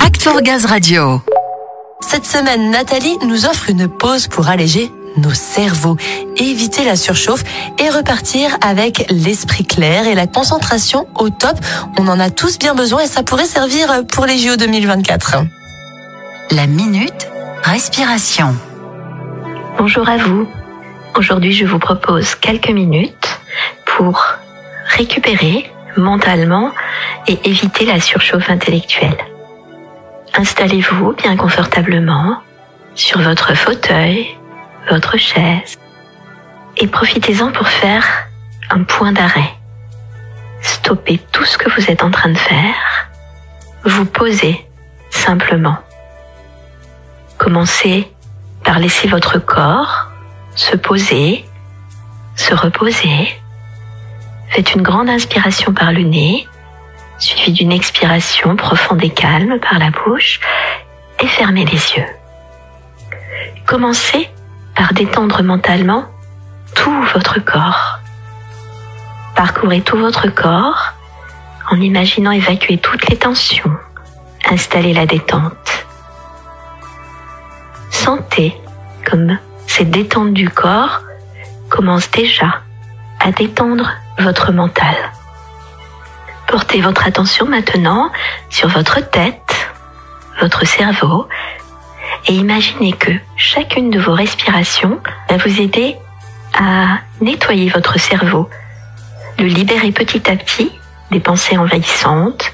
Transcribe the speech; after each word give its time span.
Act 0.00 0.20
for 0.20 0.42
Gaz 0.42 0.64
Radio. 0.64 1.22
Cette 2.00 2.24
semaine, 2.24 2.70
Nathalie 2.72 3.16
nous 3.24 3.46
offre 3.46 3.70
une 3.70 3.86
pause 3.86 4.26
pour 4.26 4.48
alléger 4.48 4.90
nos 5.16 5.32
cerveaux, 5.32 5.96
éviter 6.36 6.84
la 6.84 6.96
surchauffe 6.96 7.44
et 7.78 7.88
repartir 7.88 8.50
avec 8.60 9.06
l'esprit 9.10 9.64
clair 9.64 10.08
et 10.08 10.16
la 10.16 10.26
concentration 10.26 11.06
au 11.14 11.30
top. 11.30 11.56
On 12.00 12.08
en 12.08 12.18
a 12.18 12.30
tous 12.30 12.58
bien 12.58 12.74
besoin 12.74 13.02
et 13.02 13.06
ça 13.06 13.22
pourrait 13.22 13.44
servir 13.44 14.04
pour 14.12 14.26
les 14.26 14.38
JO 14.38 14.56
2024. 14.56 15.36
La 16.50 16.66
minute 16.66 17.28
respiration. 17.62 18.56
Bonjour 19.78 20.08
à 20.08 20.16
vous. 20.16 20.48
Aujourd'hui, 21.16 21.52
je 21.52 21.64
vous 21.64 21.78
propose 21.78 22.34
quelques 22.34 22.70
minutes 22.70 23.38
pour 23.84 24.20
récupérer 24.96 25.70
mentalement 25.96 26.72
et 27.28 27.38
éviter 27.48 27.84
la 27.84 28.00
surchauffe 28.00 28.50
intellectuelle. 28.50 29.16
Installez-vous 30.36 31.12
bien 31.14 31.36
confortablement 31.36 32.42
sur 32.94 33.20
votre 33.20 33.54
fauteuil, 33.54 34.26
votre 34.90 35.16
chaise 35.16 35.78
et 36.76 36.86
profitez-en 36.86 37.52
pour 37.52 37.68
faire 37.68 38.04
un 38.70 38.82
point 38.82 39.12
d'arrêt. 39.12 39.54
Stoppez 40.60 41.18
tout 41.32 41.44
ce 41.44 41.56
que 41.56 41.70
vous 41.70 41.90
êtes 41.90 42.02
en 42.02 42.10
train 42.10 42.30
de 42.30 42.38
faire. 42.38 43.08
Vous 43.84 44.06
posez 44.06 44.66
simplement. 45.10 45.78
Commencez 47.38 48.10
par 48.64 48.78
laisser 48.78 49.06
votre 49.06 49.38
corps 49.38 50.10
se 50.54 50.76
poser, 50.76 51.44
se 52.36 52.54
reposer. 52.54 53.28
Faites 54.50 54.74
une 54.74 54.82
grande 54.82 55.08
inspiration 55.08 55.72
par 55.72 55.92
le 55.92 56.02
nez, 56.02 56.46
suivie 57.18 57.52
d'une 57.52 57.72
expiration 57.72 58.56
profonde 58.56 59.02
et 59.02 59.10
calme 59.10 59.58
par 59.60 59.78
la 59.78 59.90
bouche, 59.90 60.40
et 61.20 61.26
fermez 61.26 61.64
les 61.64 61.96
yeux. 61.96 62.06
Commencez 63.66 64.28
par 64.74 64.92
détendre 64.92 65.42
mentalement 65.42 66.04
tout 66.74 67.02
votre 67.14 67.40
corps. 67.40 67.98
Parcourez 69.34 69.80
tout 69.80 69.96
votre 69.96 70.28
corps 70.28 70.92
en 71.70 71.80
imaginant 71.80 72.32
évacuer 72.32 72.78
toutes 72.78 73.08
les 73.08 73.16
tensions, 73.16 73.76
installer 74.50 74.92
la 74.92 75.06
détente. 75.06 75.86
Sentez 77.90 78.54
comme 79.08 79.38
cette 79.66 79.90
détente 79.90 80.34
du 80.34 80.48
corps 80.48 81.00
commence 81.68 82.10
déjà 82.10 82.60
à 83.20 83.32
détendre 83.32 83.90
votre 84.18 84.52
mental. 84.52 84.94
Portez 86.54 86.80
votre 86.80 87.08
attention 87.08 87.46
maintenant 87.46 88.12
sur 88.48 88.68
votre 88.68 89.00
tête, 89.00 89.72
votre 90.40 90.64
cerveau, 90.64 91.26
et 92.28 92.32
imaginez 92.32 92.92
que 92.92 93.10
chacune 93.36 93.90
de 93.90 93.98
vos 93.98 94.12
respirations 94.12 95.00
va 95.28 95.36
vous 95.36 95.60
aider 95.60 95.96
à 96.56 97.00
nettoyer 97.20 97.70
votre 97.70 97.98
cerveau, 97.98 98.48
le 99.40 99.46
libérer 99.46 99.90
petit 99.90 100.30
à 100.30 100.36
petit 100.36 100.70
des 101.10 101.18
pensées 101.18 101.58
envahissantes, 101.58 102.52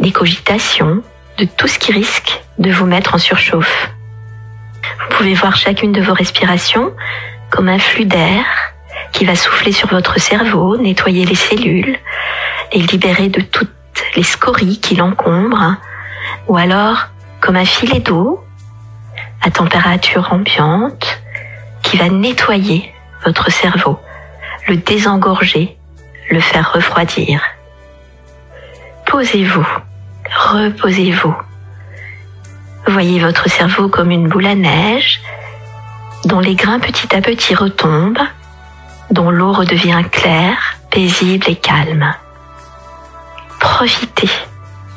des 0.00 0.10
cogitations, 0.10 1.00
de 1.38 1.44
tout 1.44 1.68
ce 1.68 1.78
qui 1.78 1.92
risque 1.92 2.42
de 2.58 2.72
vous 2.72 2.86
mettre 2.86 3.14
en 3.14 3.18
surchauffe. 3.18 3.88
Vous 4.82 5.16
pouvez 5.16 5.34
voir 5.34 5.54
chacune 5.54 5.92
de 5.92 6.02
vos 6.02 6.12
respirations 6.12 6.92
comme 7.50 7.68
un 7.68 7.78
flux 7.78 8.06
d'air 8.06 8.44
qui 9.12 9.24
va 9.24 9.36
souffler 9.36 9.70
sur 9.70 9.86
votre 9.90 10.18
cerveau, 10.18 10.76
nettoyer 10.76 11.24
les 11.24 11.36
cellules, 11.36 12.00
les 12.72 12.80
libérer 12.80 13.28
de 13.28 13.40
toutes 13.40 13.70
les 14.14 14.22
scories 14.22 14.80
qui 14.80 14.96
l'encombrent, 14.96 15.76
ou 16.48 16.56
alors 16.56 17.06
comme 17.40 17.56
un 17.56 17.64
filet 17.64 18.00
d'eau 18.00 18.42
à 19.42 19.50
température 19.50 20.32
ambiante 20.32 21.20
qui 21.82 21.96
va 21.96 22.08
nettoyer 22.08 22.92
votre 23.24 23.50
cerveau, 23.50 23.98
le 24.68 24.76
désengorger, 24.76 25.76
le 26.30 26.40
faire 26.40 26.72
refroidir. 26.72 27.40
Posez-vous, 29.06 29.66
reposez-vous. 30.52 31.34
Voyez 32.88 33.20
votre 33.20 33.48
cerveau 33.48 33.88
comme 33.88 34.10
une 34.10 34.28
boule 34.28 34.46
à 34.46 34.54
neige 34.54 35.20
dont 36.24 36.40
les 36.40 36.54
grains 36.54 36.80
petit 36.80 37.14
à 37.14 37.20
petit 37.20 37.54
retombent, 37.54 38.22
dont 39.10 39.30
l'eau 39.30 39.52
redevient 39.52 40.02
claire, 40.10 40.76
paisible 40.90 41.48
et 41.48 41.56
calme. 41.56 42.14
Profitez 43.76 44.30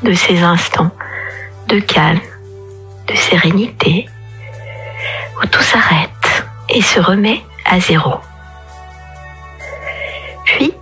de 0.03 0.13
ces 0.13 0.41
instants 0.41 0.91
de 1.67 1.81
calme, 1.81 2.21
de 3.07 3.13
sérénité, 3.13 4.07
où 5.35 5.45
tout 5.47 5.61
s'arrête 5.61 6.45
et 6.69 6.81
se 6.81 7.01
remet 7.01 7.43
à 7.65 7.81
zéro. 7.81 8.21
Puis, 10.45 10.73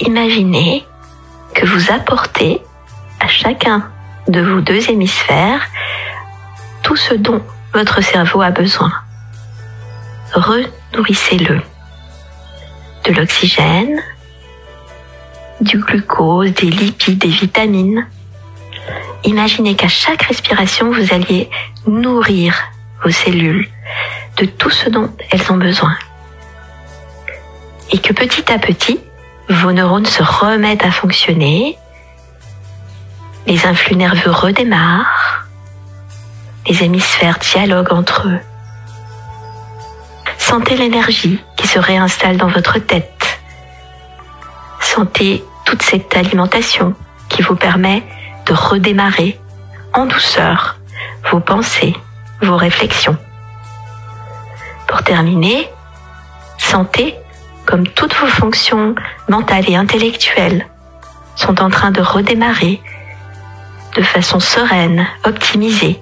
imaginez 0.00 0.86
que 1.54 1.66
vous 1.66 1.92
apportez 1.92 2.62
à 3.20 3.28
chacun 3.28 3.90
de 4.26 4.40
vos 4.40 4.62
deux 4.62 4.88
hémisphères 4.88 5.68
tout 6.82 6.96
ce 6.96 7.12
dont 7.12 7.42
votre 7.74 8.00
cerveau 8.00 8.40
a 8.40 8.52
besoin. 8.52 8.94
Renourrissez-le. 10.32 11.60
De 13.04 13.12
l'oxygène, 13.12 14.00
du 15.64 15.78
glucose, 15.78 16.52
des 16.52 16.70
lipides, 16.70 17.18
des 17.18 17.28
vitamines. 17.28 18.06
Imaginez 19.24 19.74
qu'à 19.74 19.88
chaque 19.88 20.22
respiration, 20.22 20.92
vous 20.92 21.12
alliez 21.12 21.48
nourrir 21.86 22.54
vos 23.02 23.10
cellules 23.10 23.68
de 24.36 24.46
tout 24.46 24.70
ce 24.70 24.90
dont 24.90 25.10
elles 25.30 25.50
ont 25.50 25.56
besoin. 25.56 25.96
Et 27.90 27.98
que 27.98 28.12
petit 28.12 28.52
à 28.52 28.58
petit, 28.58 29.00
vos 29.48 29.72
neurones 29.72 30.06
se 30.06 30.22
remettent 30.22 30.84
à 30.84 30.90
fonctionner, 30.90 31.78
les 33.46 33.66
influx 33.66 33.96
nerveux 33.96 34.30
redémarrent, 34.30 35.46
les 36.68 36.82
hémisphères 36.82 37.38
dialoguent 37.38 37.92
entre 37.92 38.28
eux. 38.28 38.40
Sentez 40.38 40.76
l'énergie 40.76 41.42
qui 41.56 41.66
se 41.66 41.78
réinstalle 41.78 42.36
dans 42.36 42.48
votre 42.48 42.78
tête. 42.78 43.40
Sentez 44.80 45.44
toute 45.74 45.82
cette 45.82 46.16
alimentation 46.16 46.94
qui 47.28 47.42
vous 47.42 47.56
permet 47.56 48.04
de 48.46 48.54
redémarrer 48.54 49.40
en 49.92 50.06
douceur 50.06 50.78
vos 51.32 51.40
pensées, 51.40 51.96
vos 52.40 52.56
réflexions. 52.56 53.16
Pour 54.86 55.02
terminer, 55.02 55.68
sentez 56.58 57.16
comme 57.66 57.88
toutes 57.88 58.14
vos 58.14 58.28
fonctions 58.28 58.94
mentales 59.28 59.68
et 59.68 59.74
intellectuelles 59.74 60.64
sont 61.34 61.60
en 61.60 61.70
train 61.70 61.90
de 61.90 62.00
redémarrer 62.00 62.80
de 63.96 64.02
façon 64.02 64.38
sereine, 64.38 65.08
optimisée. 65.24 66.00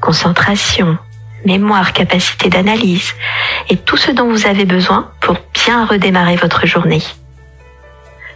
Concentration, 0.00 0.98
mémoire, 1.44 1.92
capacité 1.92 2.48
d'analyse 2.48 3.12
et 3.68 3.76
tout 3.76 3.96
ce 3.96 4.10
dont 4.10 4.28
vous 4.28 4.48
avez 4.48 4.64
besoin 4.64 5.12
pour 5.20 5.36
bien 5.54 5.86
redémarrer 5.86 6.34
votre 6.34 6.66
journée. 6.66 7.02